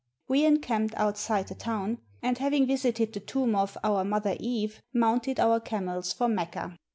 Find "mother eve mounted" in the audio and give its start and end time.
4.03-5.39